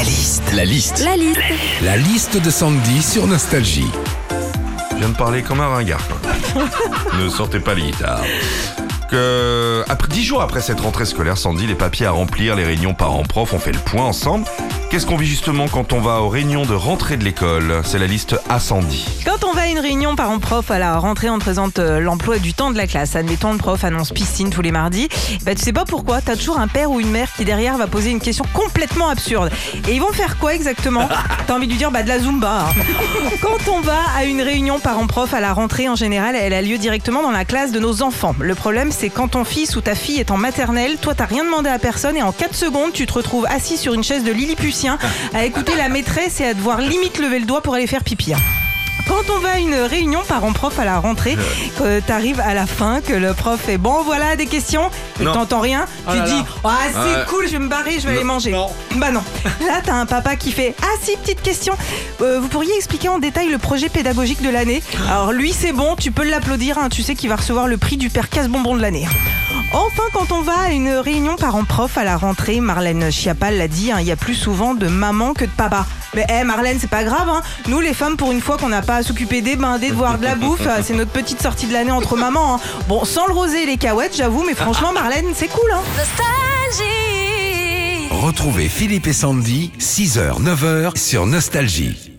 [0.00, 0.52] La liste.
[0.54, 1.04] La liste.
[1.04, 1.40] La liste.
[1.82, 3.90] La liste de Sandy sur Nostalgie.
[4.92, 6.00] Je viens de parler comme un ringard.
[7.18, 8.22] ne sortez pas les guitares.
[9.10, 12.94] Que, après, dix jours après cette rentrée scolaire, Sandy, les papiers à remplir, les réunions
[12.94, 14.46] parents-prof, on fait le point ensemble.
[14.90, 17.80] Qu'est-ce qu'on vit justement quand on va aux réunions de rentrée de l'école?
[17.84, 19.06] C'est la liste Sandy.
[19.24, 22.40] Quand on va à une réunion parents-prof à la rentrée, on te présente euh, l'emploi
[22.40, 23.14] du temps de la classe.
[23.14, 25.08] Admettons, le prof annonce piscine tous les mardis.
[25.44, 27.86] Bah, tu sais pas pourquoi, t'as toujours un père ou une mère qui derrière va
[27.86, 29.52] poser une question complètement absurde.
[29.88, 31.08] Et ils vont faire quoi exactement?
[31.46, 32.66] T'as envie de lui dire bah de la zumba.
[32.66, 32.82] hein.
[33.42, 36.78] Quand on va à une réunion parents-prof à la rentrée, en général, elle a lieu
[36.78, 38.34] directement dans la classe de nos enfants.
[38.40, 41.44] Le problème, c'est quand ton fils ou ta fille est en maternelle, toi t'as rien
[41.44, 44.32] demandé à personne et en 4 secondes, tu te retrouves assis sur une chaise de
[45.34, 48.32] À écouter la maîtresse et à devoir limite lever le doigt pour aller faire pipi.
[48.34, 48.38] hein.
[49.08, 51.36] Quand on va à une réunion parents-prof à la rentrée,
[51.78, 54.88] que t'arrives à la fin, que le prof est bon, voilà des questions,
[55.20, 55.32] et Non.
[55.32, 57.24] t'entends rien, tu te dis ah c'est Ouais.
[57.28, 58.52] cool, je vais me barrer, je vais aller manger.
[58.52, 58.68] non.
[58.96, 59.22] Bah non.
[59.66, 61.74] Là t'as un papa qui fait ah si petite question,
[62.22, 64.80] Euh, vous pourriez expliquer en détail le projet pédagogique de l'année?
[65.08, 67.96] Alors lui c'est bon, tu peux l'applaudir, hein, tu sais qu'il va recevoir le prix
[67.96, 69.08] du père casse-bonbon de l'année.
[69.72, 73.92] Enfin, quand on va à une réunion parents-prof à la rentrée, Marlène Schiappa l'a dit,
[73.92, 75.86] hein, il y a plus souvent de maman que de papa.
[76.14, 77.40] Mais hé Marlène, c'est pas grave, hein.
[77.68, 80.18] nous les femmes, pour une fois qu'on n'a pas à s'occuper des bains, des devoirs,
[80.18, 82.56] de la bouffe, euh, c'est notre petite sortie de l'année entre mamans.
[82.56, 82.60] hein.
[82.88, 85.70] Bon, sans le rosé et les cahuètes, j'avoue, mais franchement, Marlène, c'est cool.
[85.72, 85.80] Hein.
[88.10, 92.09] Retrouvez Philippe et Sandy, 6h, 9h sur Nostalgie.